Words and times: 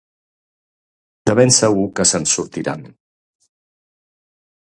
De 1.29 1.35
ben 1.41 1.53
segur 1.57 1.85
que 1.99 2.07
se 2.13 2.23
n´ensortiran. 2.23 2.89